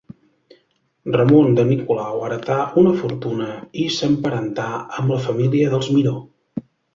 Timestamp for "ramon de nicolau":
1.15-2.23